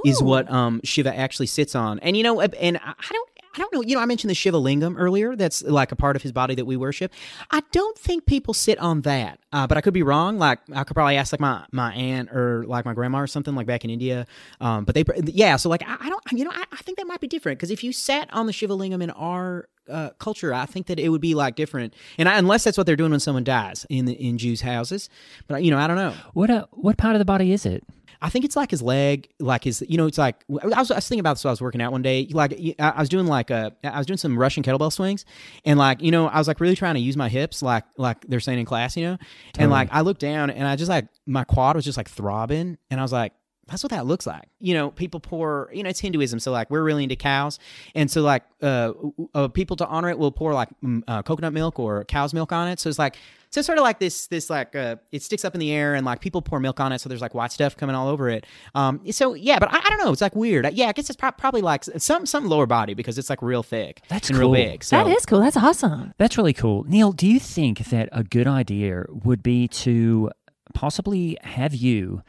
[0.03, 1.99] is what um Shiva actually sits on.
[1.99, 3.81] And you know and I I don't I don't know.
[3.81, 5.35] You know, I mentioned the Shiva Lingam earlier.
[5.35, 7.13] That's like a part of his body that we worship.
[7.51, 10.37] I don't think people sit on that, uh, but I could be wrong.
[10.37, 13.55] Like I could probably ask like my my aunt or like my grandma or something
[13.55, 14.27] like back in India.
[14.59, 15.55] Um, but they, yeah.
[15.55, 17.71] So like I, I don't, you know, I, I think that might be different because
[17.71, 21.09] if you sat on the Shiva Lingam in our uh, culture, I think that it
[21.09, 21.93] would be like different.
[22.17, 25.09] And I, unless that's what they're doing when someone dies in the, in Jews' houses,
[25.47, 26.13] but you know, I don't know.
[26.33, 27.83] What uh, what part of the body is it?
[28.21, 30.95] I think it's like his leg, like his, you know, it's like I was, I
[30.95, 32.27] was thinking about this while I was working out one day.
[32.31, 35.25] Like I I was doing like a, I was doing some Russian kettlebell swings,
[35.63, 38.25] and like you know, I was like really trying to use my hips, like like
[38.27, 39.17] they're saying in class, you know,
[39.57, 42.77] and like I looked down and I just like my quad was just like throbbing,
[42.89, 43.33] and I was like.
[43.67, 44.47] That's what that looks like.
[44.59, 46.39] You know, people pour, you know, it's Hinduism.
[46.39, 47.57] So, like, we're really into cows.
[47.95, 48.93] And so, like, uh,
[49.33, 52.51] uh people to honor it will pour, like, mm, uh, coconut milk or cow's milk
[52.51, 52.79] on it.
[52.79, 53.17] So, it's like,
[53.55, 55.95] so it's sort of like this, this like, uh, it sticks up in the air
[55.95, 56.99] and like people pour milk on it.
[56.99, 58.45] So there's like white stuff coming all over it.
[58.73, 60.11] Um, so yeah, but I, I don't know.
[60.11, 60.69] It's like weird.
[60.73, 63.63] Yeah, I guess it's pro- probably like some, some lower body because it's like real
[63.63, 64.01] thick.
[64.09, 64.83] That's and real big.
[64.83, 65.39] So that is cool.
[65.39, 66.13] That's awesome.
[66.17, 66.83] That's really cool.
[66.83, 70.31] Neel, do you think that a good idea would be to
[70.73, 72.23] possibly have you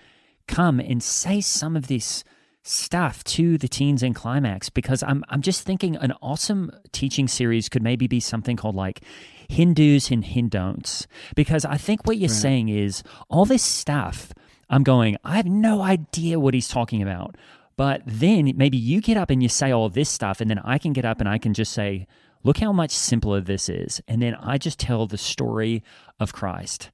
[0.47, 2.25] come and say some of this
[2.67, 7.69] stuff to the teens in climax because I'm I'm just thinking an awesome teaching series
[7.69, 9.03] could maybe be something called like
[9.49, 11.07] Hindus and Hindon'ts
[11.37, 14.33] because I think what you're saying is all this stuff
[14.69, 17.37] I'm going I have no idea what he's talking about.
[17.77, 20.79] But then maybe you get up and you say all this stuff and then I
[20.79, 22.09] can get up and I can just say
[22.43, 24.01] look how much simpler this is.
[24.09, 25.85] And then I just tell the story
[26.19, 26.91] of Christ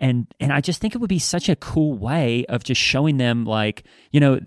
[0.00, 3.16] and and I just think it would be such a cool way of just showing
[3.16, 4.40] them like you know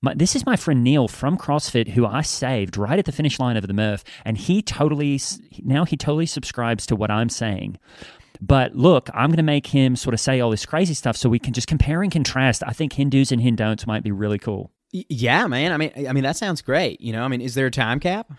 [0.00, 3.38] my, this is my friend Neel from CrossFit who I saved right at the finish
[3.38, 5.20] line of the Murph and he totally
[5.62, 7.78] now he totally subscribes to what I'm saying.
[8.40, 11.28] But look I'm going to make him sort of say all this crazy stuff so
[11.28, 12.62] we can just compare and contrast.
[12.66, 14.70] I think Hindus and Hindon'ts might be really cool
[15.08, 15.72] yeah, man.
[15.72, 17.00] I mean, I mean that sounds great.
[17.00, 18.30] You know, I mean, is there a time cap?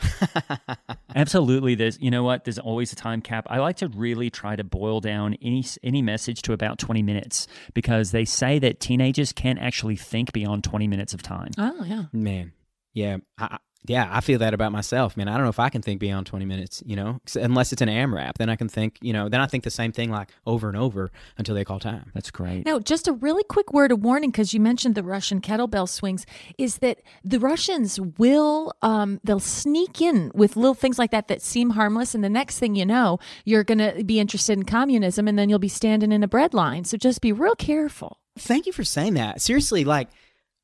[1.16, 1.76] Absolutely.
[1.76, 2.46] There's, you know what?
[2.46, 3.46] There's always a time cap.
[3.50, 7.48] I like to really try to boil down any any message to about 20 minutes
[7.74, 11.52] because they say that teenagers can't actually think beyond 20 minutes of time.
[11.58, 12.04] Oh, yeah.
[12.14, 12.54] man,
[12.94, 13.58] yeah, I, I-
[13.88, 14.10] yeah.
[14.12, 15.28] I feel that about myself, man.
[15.28, 16.84] I don't know if I can think beyond twenty minutes.
[16.86, 18.98] You know, unless it's an AMRAP, then I can think.
[19.02, 21.80] You know, then I think the same thing like over and over until they call
[21.80, 22.12] time.
[22.14, 22.66] That's great.
[22.66, 26.26] Now, just a really quick word of warning because you mentioned the Russian kettlebell swings
[26.58, 31.42] is that the Russians will um, they'll sneak in with little things like that that
[31.42, 35.28] seem harmless, and the next thing you know, you're going to be interested in communism,
[35.28, 36.86] and then you'll be standing in a bread line.
[36.86, 38.20] So just be real careful.
[38.38, 39.42] Thank you for saying that.
[39.42, 40.10] Seriously, like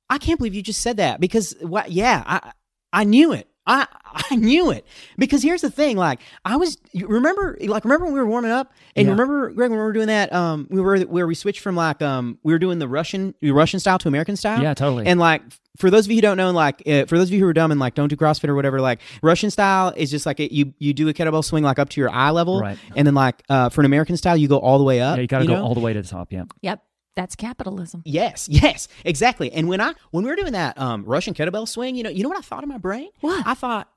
[0.10, 1.92] I can't believe you just said that because what?
[1.92, 2.52] Yeah, I
[2.93, 3.47] I knew it.
[3.67, 3.88] I
[4.32, 4.86] I knew it
[5.17, 5.95] because here's the thing.
[5.95, 9.12] Like I was, remember, like remember when we were warming up, and Yeah.
[9.12, 10.34] remember Greg when we were doing that.
[10.34, 13.80] Um, we were where we switched from like um, we were doing the Russian Russian
[13.80, 14.62] style to American style.
[14.62, 15.06] Yeah, totally.
[15.06, 15.43] And like
[15.77, 17.54] for those of you who don't know, like uh, for those of you who are
[17.54, 20.51] dumb and like don't do CrossFit or whatever, like Russian style is just like it,
[20.51, 22.77] you you do a kettlebell swing like up to your eye level, Right.
[22.95, 25.15] And then like uh, for an American style, you go all the way up.
[25.17, 25.63] Yeah, you got to go know?
[25.63, 26.32] all the way to the top.
[26.34, 26.43] Yeah.
[26.62, 26.84] Yep,
[27.15, 28.02] that's capitalism.
[28.06, 29.52] Yes, yes, exactly.
[29.52, 32.24] And when I when we were doing that um, Russian kettlebell swing, you know, you
[32.24, 33.10] know what I thought in my brain?
[33.21, 33.45] What?
[33.45, 33.89] I thought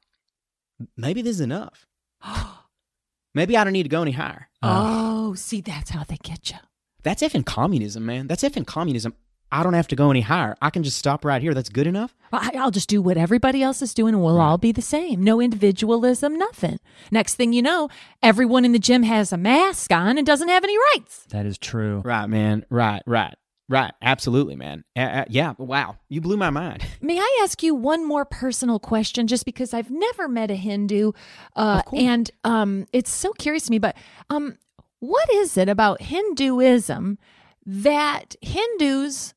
[0.97, 1.87] maybe this is enough.
[3.35, 4.49] maybe I don't need to go any higher.
[4.63, 6.59] oh, see, that's how they get you.
[7.03, 8.27] That's effing communism, man.
[8.27, 9.15] That's effing communism.
[9.55, 10.57] I don't have to go any higher.
[10.61, 11.55] I can just stop right here.
[11.55, 12.13] That's good enough.
[12.33, 15.23] I- I'll just do what everybody else is doing and we'll all be the same.
[15.23, 16.81] No individualism, nothing.
[17.13, 17.89] Next thing you know,
[18.21, 21.27] everyone in the gym has a mask on and doesn't have any rights.
[21.31, 22.03] That is true.
[22.05, 22.67] Right, man.
[22.69, 23.35] Right, right,
[23.69, 23.93] right.
[24.03, 24.83] Absolutely, man.
[24.97, 25.55] Uh, uh, yeah.
[25.57, 25.99] Wow.
[26.09, 26.83] You blew my mind.
[27.01, 31.13] May I ask you one more personal question, just because I've never met a Hindu,
[31.55, 33.79] uh, and um, it's so curious to me.
[33.79, 33.97] But
[34.31, 34.59] um,
[34.99, 37.19] what is it about Hinduism
[37.67, 39.33] that Hindus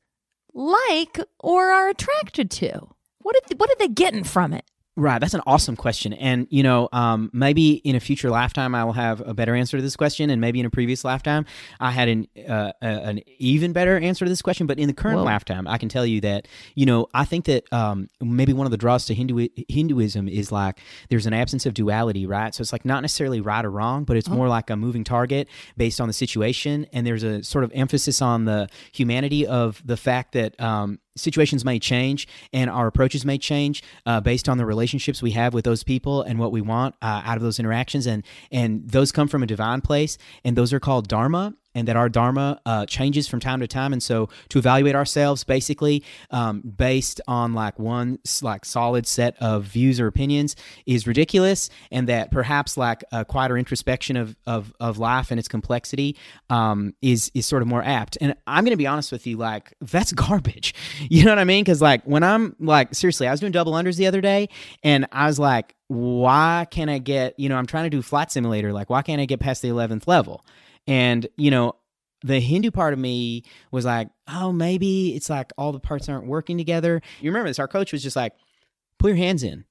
[0.54, 2.88] like or are attracted to?
[3.18, 4.64] What are, what are they getting from it?
[4.98, 8.82] Right, that's an awesome question, and you know, um, maybe in a future lifetime I
[8.82, 11.46] will have a better answer to this question, and maybe in a previous lifetime
[11.78, 14.66] I had an uh, a- an even better answer to this question.
[14.66, 15.24] But in the current Whoa.
[15.24, 18.72] lifetime, I can tell you that you know I think that um, maybe one of
[18.72, 20.80] the draws to Hindu Hinduism is like
[21.10, 22.52] there's an absence of duality, right?
[22.52, 25.46] So it's like not necessarily right or wrong, but it's more like a moving target
[25.76, 29.96] based on the situation, and there's a sort of emphasis on the humanity of the
[29.96, 30.60] fact that.
[30.60, 35.32] Um, situations may change and our approaches may change uh, based on the relationships we
[35.32, 38.06] have with those people and what we want uh, out of those interactions.
[38.06, 41.96] And and those come from a divine place and those are called dharma and that
[41.96, 43.92] our dharma uh, changes from time to time.
[43.92, 49.64] And so to evaluate ourselves basically um, based on like one like solid set of
[49.64, 54.98] views or opinions is ridiculous and that perhaps like a quieter introspection of of, of
[54.98, 56.16] life and its complexity
[56.50, 58.18] um, is is sort of more apt.
[58.20, 60.74] And i'm gonna be honest with you like that's garbage.
[61.08, 61.62] You know what i mean?
[61.64, 64.48] Because like when i'm like seriously i was doing double unders the other day
[64.82, 68.30] and i was like why can't i get you know i'm trying to do flight
[68.30, 70.44] simulator like why can't i get past the 11th level
[70.88, 71.74] and you know
[72.22, 76.26] the Hindu part of me was like, oh, maybe it's like all the parts aren't
[76.26, 77.00] working together.
[77.20, 77.60] You remember this?
[77.60, 78.32] Our coach was just like,
[78.98, 79.64] pull your hands in,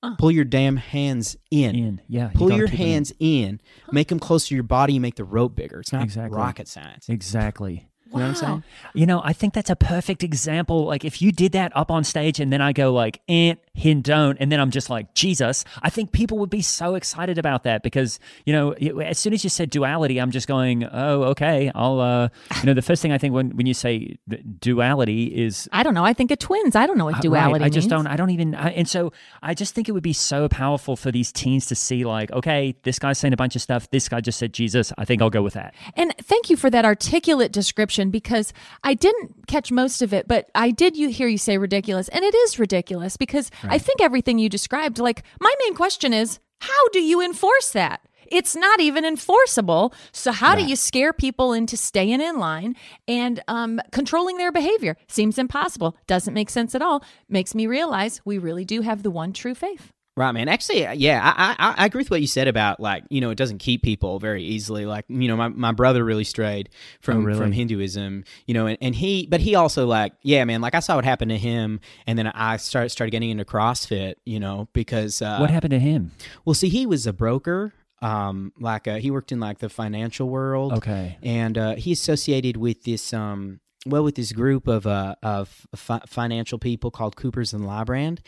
[0.00, 0.14] Uh.
[0.16, 2.00] pull your damn hands in, In.
[2.06, 2.30] Yeah.
[2.36, 2.76] pull gotta your it in.
[2.76, 3.60] hands in,
[3.90, 5.80] make them close to your body, and make the rope bigger.
[5.80, 6.36] It's not Exactly.
[6.38, 7.08] rocket science.
[7.08, 7.88] Exactly.
[8.12, 8.62] You know what I'm saying?
[8.94, 10.84] You know, I think that's a perfect example.
[10.84, 14.02] Like, if you did that up on stage and then I go like, eh, hin,
[14.02, 17.64] don't, and then I'm just like, Jesus, I think people would be so excited about
[17.64, 21.70] that because, you know, as soon as you said duality, I'm just going, oh, okay.
[21.74, 22.28] I'll, uh,
[22.60, 24.18] you know, the first thing I think when, when you say
[24.60, 26.04] duality is I don't know.
[26.04, 26.76] I think of twins.
[26.76, 27.62] I don't know what Uh, duality Right.
[27.62, 28.04] I just means.
[28.04, 28.06] don't.
[28.06, 28.54] I don't even.
[28.54, 31.74] I, and so I just think it would be so powerful for these teens to
[31.74, 33.90] see, like, okay, this guy's saying a bunch of stuff.
[33.90, 34.92] This guy just said Jesus.
[34.96, 35.74] I think I'll go with that.
[35.96, 40.50] And thank you for that articulate description because I didn't catch most of it, but
[40.54, 42.08] I did you hear you say ridiculous.
[42.08, 46.38] And it is ridiculous because I think everything you described, like my main question is,
[46.60, 48.00] how do you enforce that?
[48.26, 49.92] It's not even enforceable.
[50.12, 54.96] So how do you scare people into staying in line and um, controlling their behavior?
[55.06, 55.96] Seems impossible.
[56.06, 57.04] Doesn't make sense at all.
[57.28, 59.92] Makes me realize we really do have the one true faith.
[60.14, 60.46] Right, man.
[60.48, 63.30] Actually, uh, yeah, I, I I agree with what you said about like you know
[63.30, 64.84] it doesn't keep people very easily.
[64.84, 66.68] Like you know my, my brother really strayed
[67.00, 67.38] from Oh, really?
[67.38, 68.24] from Hinduism.
[68.46, 70.60] You know, and, and he but he also like yeah, man.
[70.60, 74.16] Like I saw what happened to him, and then I started started getting into CrossFit.
[74.26, 76.10] You know, because uh, what happened to him?
[76.44, 77.72] well, see, he was a broker.
[78.02, 80.72] Um, like uh, he worked in like the financial world.
[80.74, 81.16] Okay.
[81.22, 86.02] and uh, he associated with this um well with this group of uh of fi-
[86.06, 88.18] financial people called Coopers and Lybrand,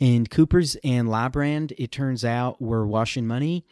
[0.00, 3.64] and Coopers and Lybrand it turns out were washing money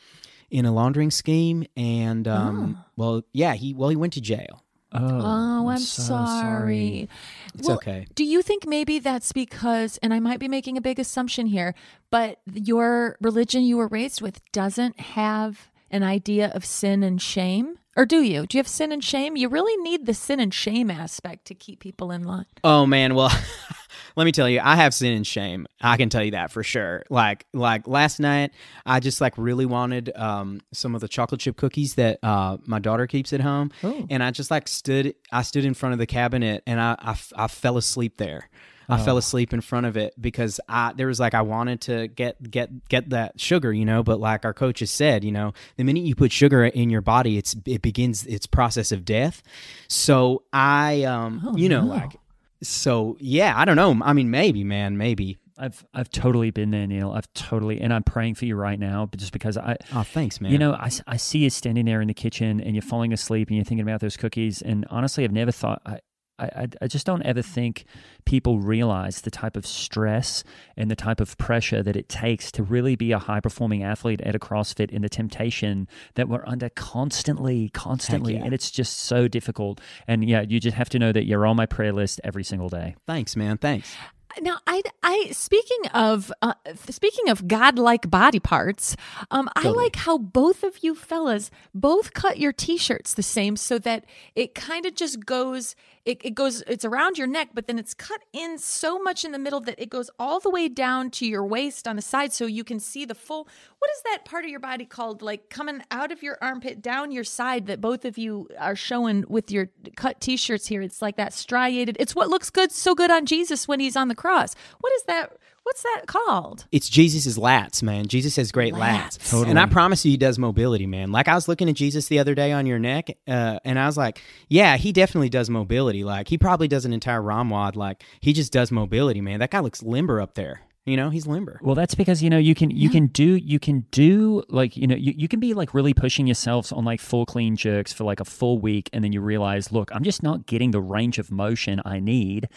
[0.50, 4.64] in a laundering scheme, and um well yeah he well he went to jail.
[4.92, 7.09] Oh, Oh, I'm, so sorry.
[7.55, 8.07] It's Well, okay.
[8.16, 11.76] Do you think maybe that's because, and I might be making a big assumption here,
[12.11, 17.79] but your religion you were raised with doesn't have an idea of sin and shame?
[17.96, 18.46] Or do you?
[18.46, 19.37] Do you have sin and shame?
[19.37, 22.46] You really need the sin and shame aspect to keep people in line.
[22.62, 23.33] Oh man, well,
[24.16, 25.66] let me tell you, I have sin and shame.
[25.81, 27.03] I can tell you that for sure.
[27.11, 28.53] Like like last night,
[28.87, 32.79] I just like really wanted um some of the chocolate chip cookies that uh my
[32.79, 34.07] daughter keeps at home, Ooh.
[34.09, 35.14] and I just like stood.
[35.33, 38.48] I stood in front of the cabinet and I I fell asleep there.
[38.90, 42.09] I fell asleep in front of it because I there was like I wanted to
[42.09, 45.85] get get get that sugar, you know, but like our coaches said, you know, the
[45.85, 49.42] minute you put sugar in your body, it's it begins its process of death.
[49.88, 51.87] So I um Oh, you know no.
[51.87, 52.16] like
[52.62, 53.98] so yeah, I don't know.
[54.05, 55.38] I mean maybe, man, maybe.
[55.62, 57.12] I've I've totally been there, Neel.
[57.12, 60.40] I've totally, and I'm praying for you right now, but just because I, Oh, thanks,
[60.40, 60.53] man.
[60.53, 63.48] you know, I, I see you standing there in the kitchen and you're falling asleep
[63.48, 64.62] and you're thinking about those cookies.
[64.62, 65.98] And honestly, I've never thought, I,
[66.44, 67.85] I, I- just don't ever think
[68.24, 70.42] people realize the type of stress
[70.76, 74.20] and the type of pressure that it takes to really be a high performing athlete
[74.22, 78.35] at a CrossFit in the temptation that we're under constantly, constantly.
[78.35, 78.44] yeah.
[78.44, 79.81] And it's just so difficult.
[80.09, 82.68] And yeah, you just have to know that you're on my prayer list every single
[82.68, 82.96] day.
[83.07, 83.59] thanks, man.
[83.59, 83.94] Thanks.
[84.40, 86.55] Now, I, I speaking of uh,
[86.88, 88.96] speaking of godlike body parts,
[89.31, 93.79] um, I like how both of you fellas both cut your t-shirts the same, so
[93.81, 95.76] that it kind of just goes.
[96.07, 96.62] It, it goes.
[96.66, 99.79] It's around your neck, but then it's cut in so much in the middle that
[99.79, 102.81] it goes all the way down to your waist on the side, so you can
[102.81, 103.46] see the full.
[103.79, 105.20] What is that part of your body called?
[105.20, 109.26] Like coming out of your armpit down your side that both of you are showing
[109.29, 110.81] with your cut t-shirts here.
[110.81, 111.98] It's like that striated.
[112.00, 114.29] It's what looks good, so good on Jesus when he's on the cross.
[114.30, 115.36] What is that?
[115.62, 116.66] What's that called?
[116.72, 118.06] It's Jesus's lats, man.
[118.06, 119.18] Jesus has great lats.
[119.18, 119.46] Lats.
[119.46, 121.12] And I promise you, he does mobility, man.
[121.12, 123.86] Like I was looking at Jesus the other day on your neck, uh, and I
[123.86, 126.02] was like, yeah, he definitely does mobility.
[126.02, 127.76] Like he probably does an entire ROMWOD.
[127.76, 129.40] Like he just does mobility, man.
[129.40, 130.62] That guy looks limber up there.
[130.86, 131.60] You know, he's limber.
[131.62, 134.86] Well, that's because you know you can you can do you can do like you
[134.86, 138.04] know you, you can be like really pushing yourselves on like full clean jerks for
[138.04, 141.18] like a full week, and then you realize, look, I'm just not getting the range
[141.18, 142.48] of motion I need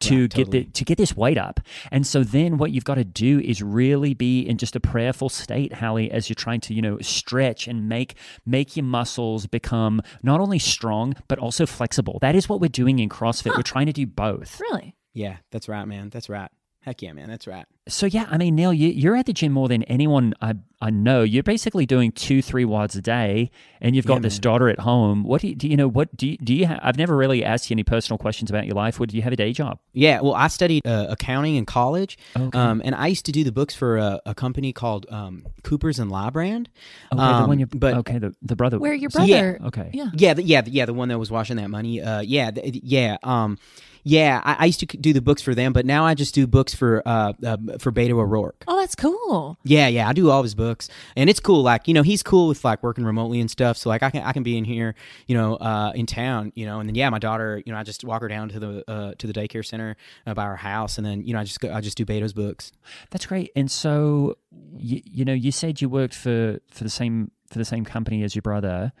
[0.00, 1.58] to get the to get this weight up.
[1.90, 5.28] And so then what you've got to do is really be in just a prayerful
[5.28, 8.14] state, Hallie, as you're trying to you know stretch and make
[8.46, 12.18] make your muscles become not only strong but also flexible.
[12.20, 13.56] That is what we're doing in CrossFit.
[13.56, 14.60] We're trying to do both.
[14.60, 14.94] Really?
[15.14, 16.08] Yeah, that's right, man.
[16.10, 16.50] That's right.
[16.84, 17.28] Heck yeah, man.
[17.28, 17.64] That's right.
[17.88, 20.90] So yeah, I mean, Neel, you, you're at the gym more than anyone I I
[20.90, 21.22] know.
[21.22, 24.40] You're basically doing two, three WODs a day, and you've got Yeah, this man.
[24.40, 25.22] daughter at home.
[25.22, 25.86] What do you, do you know?
[25.86, 26.66] What do you, do you?
[26.66, 28.98] Ha- I've never really asked you any personal questions about your life.
[28.98, 29.78] What do you have a day job?
[29.92, 32.58] Yeah, well, I studied uh, accounting in college, Okay.
[32.58, 36.00] um, and I used to do the books for a, a company called um, Coopers
[36.00, 36.66] and Lybrand.
[37.12, 38.80] Okay, the Um, one you, but okay, the the brother.
[38.80, 39.66] Where your So, yeah, brother?
[39.66, 39.90] Okay.
[39.92, 40.10] Yeah.
[40.14, 42.00] Yeah, the, yeah, the, yeah, the one that was washing that money.
[42.02, 43.56] Uh, yeah, the, yeah, um,
[44.02, 44.40] yeah.
[44.44, 46.74] I, I used to do the books for them, but now I just do books
[46.74, 48.64] for uh, uh for Beto O'Rourke.
[48.66, 49.58] Oh, that's cool.
[49.64, 51.62] Yeah, yeah, I do all his books, and it's cool.
[51.62, 53.76] Like you know, he's cool with like working remotely and stuff.
[53.76, 54.94] So like I can I can be in here,
[55.26, 57.82] you know, uh, in town, you know, and then yeah, my daughter, you know, I
[57.82, 60.98] just walk her down to the uh, to the daycare center uh, by our house,
[60.98, 62.72] and then you know I just go, I just do Beto's books.
[63.10, 63.50] That's great.
[63.54, 64.36] And so,
[64.76, 68.22] you, you know, you said you worked for for the same for the same company
[68.22, 68.92] as your brother,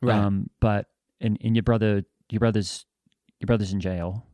[0.00, 0.16] Right.
[0.16, 0.86] Um, but
[1.20, 2.86] and, and your brother, your brother's
[3.40, 4.24] your brother's in jail.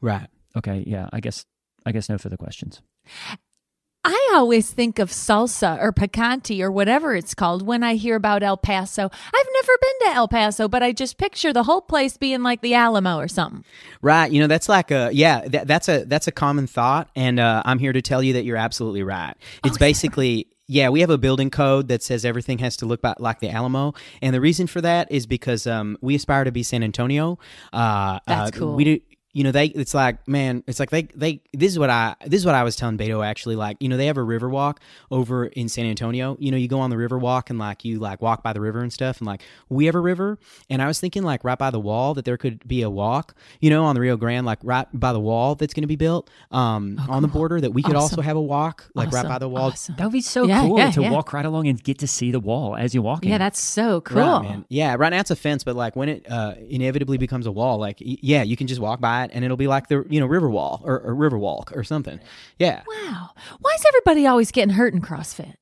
[0.00, 0.28] Right.
[0.56, 1.08] Okay, yeah.
[1.12, 1.44] I guess
[1.86, 2.82] I guess no further questions.
[4.04, 8.42] I always think of salsa or picante or whatever it's called when I hear about
[8.42, 9.02] El Paso.
[9.02, 12.62] I've never been to El Paso, but I just picture the whole place being like
[12.62, 13.64] the Alamo or something.
[14.00, 14.30] Right.
[14.30, 17.62] You know, that's like a yeah, that, that's a that's a common thought and uh,
[17.64, 19.34] I'm here to tell you that you're absolutely right.
[19.64, 23.16] It's basically yeah, we have a building code that says everything has to look ba-
[23.18, 26.62] like the Alamo, and the reason for that is because um, we aspire to be
[26.62, 27.38] San Antonio.
[27.72, 28.76] Uh, That's uh, cool.
[28.76, 29.00] We do,
[29.38, 29.66] you know, they.
[29.66, 31.40] It's like, man, it's like they, they.
[31.52, 32.16] This is what I.
[32.26, 33.54] This is what I was telling Beto actually.
[33.54, 34.80] Like, you know, they have a river walk
[35.12, 36.36] over in San Antonio.
[36.40, 38.60] You know, you go on the river walk and like you like walk by the
[38.60, 39.18] river and stuff.
[39.18, 42.14] And like we have a river, and I was thinking like right by the wall
[42.14, 43.36] that there could be a walk.
[43.60, 45.94] You know, on the Rio Grande, like right by the wall that's going to be
[45.94, 47.60] built um, on the border.
[47.60, 49.68] That we could also have a walk like right by the wall.
[49.68, 49.94] Awesome.
[49.98, 51.12] That would be so Yeah, cool yeah, to yeah.
[51.12, 53.30] walk right along and get to see the wall as you're walking.
[53.30, 54.18] Yeah, that's so cool.
[54.18, 54.64] Right, man.
[54.68, 57.78] Yeah, right now it's a fence, but like when it uh, inevitably becomes a wall,
[57.78, 60.26] like yeah, you can just walk by it and it'll be like the you know
[60.26, 62.20] river wall or, or river walk or something.
[62.58, 63.30] Yeah, Wow.
[63.60, 65.54] Why is everybody always getting hurt in CrossFit?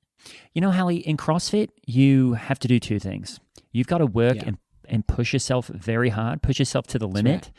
[0.54, 3.38] You know, Hallie, in CrossFit, you have to do two things.
[3.72, 4.44] You've got to work Yeah.
[4.46, 7.50] and, and push yourself very hard, push yourself to the limit,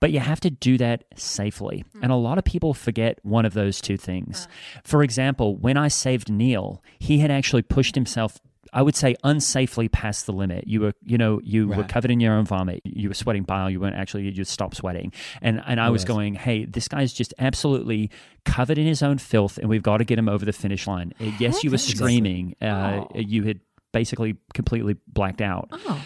[0.00, 1.84] but you have to do that safely.
[1.92, 2.04] Hmm.
[2.04, 4.48] And a lot of people forget one of those two things.
[4.82, 8.38] For example, when I saved Neel, he had actually pushed himself.
[8.72, 10.66] I would say unsafely past the limit.
[10.66, 12.80] You were, you know, you were covered in your own vomit.
[12.84, 13.68] You were sweating bile.
[13.70, 14.22] You weren't actually.
[14.24, 15.12] You just stopped sweating.
[15.42, 18.10] And and I was going, hey, this guy's just absolutely
[18.44, 21.12] covered in his own filth, and we've got to get him over the finish line.
[21.20, 22.54] Uh, Yes, you were screaming.
[22.62, 23.18] Uh, Oh.
[23.18, 23.60] You had
[23.92, 25.68] basically completely blacked out.
[25.72, 26.02] Oh,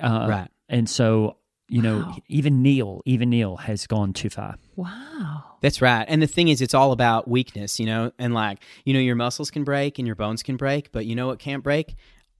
[0.00, 0.48] Uh, Right.
[0.68, 1.37] And so,
[1.68, 2.16] you know, Wow.
[2.28, 4.56] even Neel, even Neel has gone too far.
[4.76, 5.44] wow.
[5.60, 6.04] that's right.
[6.08, 9.16] And the thing is, it's all about weakness, you know, and like you know, your
[9.16, 11.94] muscles can break and your bones can break, but you know what can't break?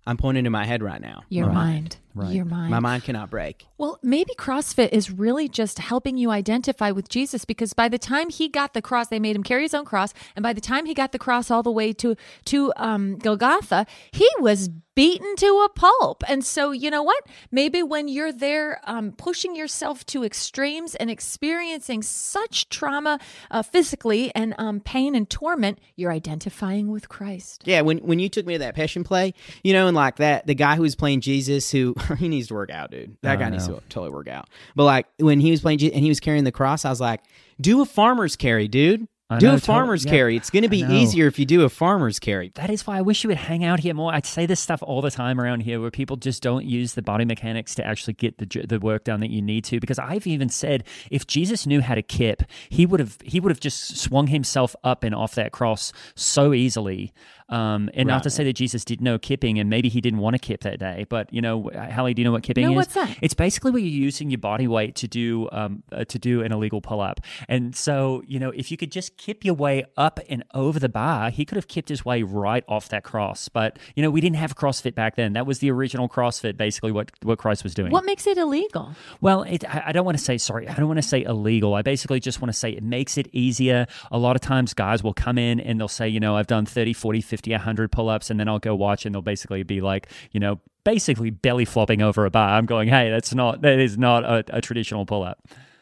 [0.07, 1.24] I'm pointing to my head right now.
[1.29, 1.55] Your Right.
[1.55, 1.97] mind.
[2.15, 2.33] Right.
[2.33, 2.71] your mind.
[2.71, 3.67] My mind cannot break.
[3.77, 8.31] Well, maybe CrossFit is really just helping you identify with Jesus because by the time
[8.31, 10.87] he got the cross, they made him carry his own cross, and by the time
[10.87, 15.65] he got the cross all the way to to um, Golgotha, he was beaten to
[15.65, 16.25] a pulp.
[16.27, 17.25] And so, you know what?
[17.53, 24.35] Maybe when you're there, um, pushing yourself to extremes and experiencing such trauma uh, physically
[24.35, 27.63] and um, pain and torment, you're identifying with Christ.
[27.65, 30.49] Yeah, when when you took me to that passion play, you know, and like that,
[30.49, 33.17] the guy who was playing Jesus, who he needs to work out, dude.
[33.23, 34.49] That I guy needs to totally work out.
[34.75, 37.23] But like when he was playing and he was carrying the cross, I was like,
[37.61, 39.09] do a farmer's carry, dude.
[39.31, 40.37] I do know, a farmer's yeah, carry.
[40.37, 42.51] It's going to be easier if you do a farmer's carry.
[42.55, 44.11] That is why I wish you would hang out here more.
[44.11, 47.03] I say this stuff all the time around here where people just don't use the
[47.03, 50.27] body mechanics to actually get the the work done that you need to because I've
[50.27, 53.99] even said if Jesus knew how to kip, he would have he would have just
[53.99, 57.13] swung himself up and off that cross so easily.
[57.49, 60.35] Um, and not to say that Jesus did know kipping and maybe he didn't want
[60.35, 62.77] to kip that day, but you know, Hallie, do you know what kipping No, is?
[62.77, 63.17] what's that?
[63.23, 66.53] It's basically where you're using your body weight to do um, uh, to do an
[66.53, 67.21] illegal pull up.
[67.49, 70.89] And so, you know, if you could just kip your way up and over the
[70.91, 73.49] bar, he could have kipped his way right off that cross.
[73.49, 75.33] But you know, we didn't have CrossFit back then.
[75.33, 77.91] That was the original CrossFit, basically what what Christ was doing.
[77.93, 78.95] What makes it illegal?
[79.21, 80.69] Well, it, I I don't want to say sorry.
[80.69, 81.75] I don't want to say illegal.
[81.75, 83.87] I basically just want to say it makes it easier.
[84.13, 86.67] A lot of times, guys will come in and they'll say, you know, I've done
[86.67, 89.80] 30, 40, 50, 100 pull ups, and then I'll go watch and they'll basically be
[89.80, 92.51] like, you know, basically belly flopping over a bar.
[92.51, 95.39] I'm going, hey, that's not, that is not a, a traditional pull up.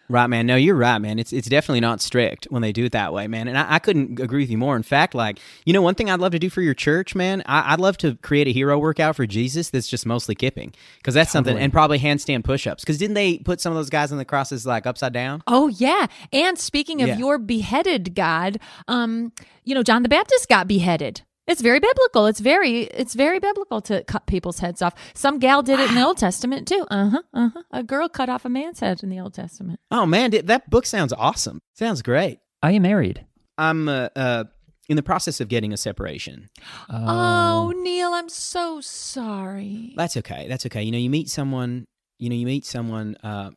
[0.09, 0.46] Right, man.
[0.46, 1.18] No, you're right, man.
[1.18, 3.48] It's it's definitely not strict when they do it that way, man.
[3.48, 4.76] And I, I couldn't agree with you more.
[4.76, 7.42] In fact, like you know, one thing I'd love to do for your church, man.
[7.44, 11.14] I, I'd love to create a hero workout for Jesus that's just mostly kipping, because
[11.14, 12.84] that's something, and probably handstand push-ups.
[12.84, 15.42] Because didn't they put some of those guys on the crosses like upside down?
[15.48, 16.07] Oh yeah.
[16.32, 17.18] And speaking of Yeah.
[17.18, 19.32] your beheaded God, um,
[19.64, 21.22] you know, John the Baptist got beheaded.
[21.47, 22.26] It's very biblical.
[22.26, 24.94] It's very it's very biblical to cut people's heads off.
[25.14, 26.86] Some gal did it in the Old Testament too.
[26.90, 27.22] Uh-huh.
[27.32, 27.62] Uh-huh.
[27.70, 29.78] A girl cut off a man's head in the Old Testament.
[29.90, 31.61] Oh man, that book sounds awesome.
[31.74, 32.40] Sounds great.
[32.62, 33.24] Are you married?
[33.59, 34.44] I'm uh, uh,
[34.88, 36.49] in the process of getting a separation.
[36.90, 39.94] Oh, Neel, I'm so sorry.
[39.97, 40.47] That's okay.
[40.49, 40.82] That's okay.
[40.82, 41.86] You know, you meet someone.
[42.18, 43.16] You know, you meet someone.
[43.22, 43.51] Uh,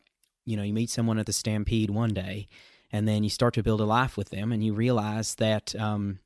[0.44, 2.48] you know, you meet someone at the Stampede one day,
[2.92, 6.18] and then you start to build a life with them, and you realize that um,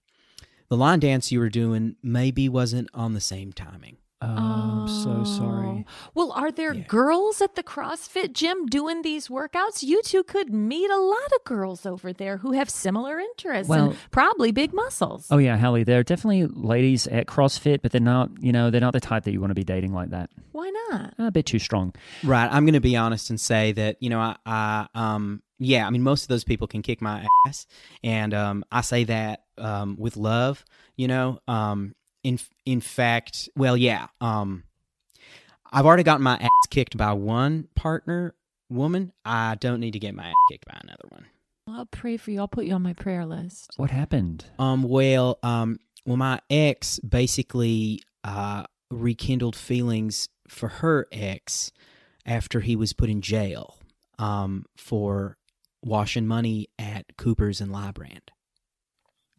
[0.69, 3.99] the line dance you were doing maybe wasn't on the same timing.
[4.23, 5.85] Oh, I'm so sorry.
[5.87, 6.11] Oh.
[6.15, 6.85] Well, are there Yeah.
[6.85, 9.83] girls at the CrossFit gym doing these workouts?
[9.83, 13.91] You two could meet a lot of girls over there who have similar interests Well-
[13.91, 15.27] and probably big muscles.
[15.31, 15.85] Oh yeah, Hallie.
[15.85, 18.31] There are definitely ladies at CrossFit, but they're not.
[18.41, 20.31] You know, they're not the type that you want to be dating like that.
[20.53, 21.13] Why not?
[21.19, 21.93] A bit too strong.
[22.23, 22.49] Right.
[22.51, 25.91] I'm going to be honest and say that you know I, I um yeah I
[25.91, 27.67] mean most of those people can kick my ass,
[28.03, 30.65] and um I say that um with love.
[30.97, 34.65] You know um in in fact well yeah um
[35.73, 38.35] I've already gotten my ass kicked by one partner
[38.71, 39.13] woman.
[39.25, 41.27] I don't need to get my ass kicked by another one.
[41.67, 42.41] I'll pray for you.
[42.41, 43.73] I'll put you on my prayer list.
[43.77, 44.45] What happened?
[44.59, 51.73] Um, well, um, well, my ex basically uh, rekindled feelings for her ex
[52.27, 53.79] after he was put in jail
[54.19, 55.37] um, for
[55.83, 58.29] washing money at Cooper's and Lybrand.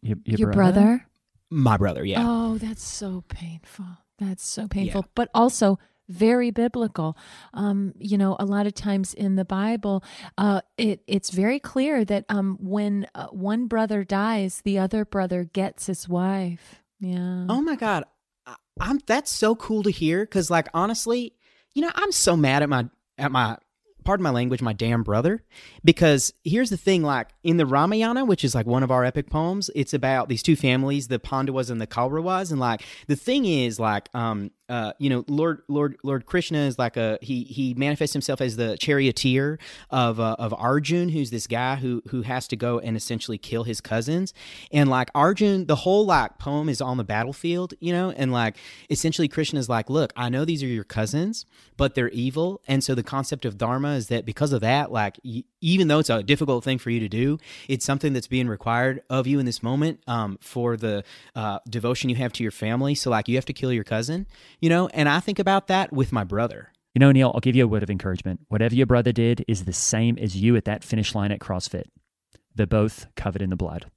[0.02, 1.06] Your, Your, brother?
[1.50, 2.24] My brother, yeah.
[2.24, 3.86] Oh, that's so painful.
[4.18, 5.78] That's so painful, but also
[6.08, 7.16] very biblical.
[7.52, 10.02] Um, you know, a lot of times in the Bible,
[10.38, 15.44] uh, it it's very clear that um, when uh, one brother dies, the other brother
[15.44, 16.82] gets his wife.
[17.00, 17.46] Yeah.
[17.48, 18.04] Oh my god,
[18.46, 21.34] I, I'm that's so cool to hear because, like, honestly,
[21.74, 22.88] you know, I'm so mad at my
[23.18, 23.58] at my
[24.06, 25.42] pardon my language, my damn brother.
[25.84, 29.28] Because here's the thing, like in the Ramayana, which is like one of our epic
[29.28, 33.44] poems, it's about these two families, the Pandavas and the Kauravas, and like the thing
[33.44, 37.74] is, like, um, uh, you know, Lord Lord Lord Krishna is like a he he
[37.74, 39.58] manifests himself as the charioteer
[39.90, 43.62] of uh, of Arjun, who's this guy who who has to go and essentially kill
[43.62, 44.34] his cousins,
[44.72, 48.56] and like Arjun, the whole like poem is on the battlefield, you know, and like
[48.90, 51.46] essentially Krishna is like, look, I know these are your cousins,
[51.76, 55.18] but they're evil, and so the concept of dharma is that because of that, like
[55.24, 57.38] y- even though it's a difficult thing for you to do,
[57.68, 61.02] it's something that's being required of you in this moment um, for the
[61.34, 62.94] uh, devotion you have to your family.
[62.94, 64.26] So like you have to kill your cousin,
[64.60, 66.72] you know, and I think about that with my brother.
[66.94, 68.40] You know, Neel, I'll give you a word of encouragement.
[68.48, 71.84] Whatever your brother did is the same as you at that finish line at CrossFit.
[72.54, 73.90] They're both covered in the blood.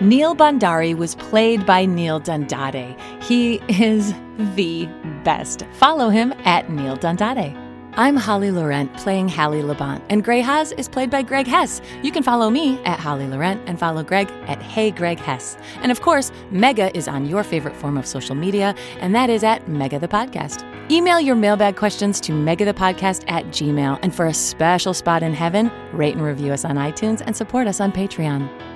[0.00, 3.00] Neel Bandari was played by Neal Dandade.
[3.22, 4.12] He is
[4.54, 4.84] the
[5.24, 5.64] best.
[5.72, 7.56] Follow him at Neal Dandade.
[7.94, 11.80] I'm Holly Laurent playing Hallie Labont, and Grey Haas is played by Greg Hess.
[12.02, 15.56] You can follow me at Holly Laurent and follow Greg at Hey Greg Hess.
[15.80, 19.42] And of course, Mega is on your favorite form of social media, and that is
[19.42, 20.62] at Mega the Podcast.
[20.90, 23.98] Email your mailbag questions to megathepodcast at gmail.
[24.02, 27.66] And for a special spot in heaven, rate and review us on iTunes and support
[27.66, 28.75] us on Patreon.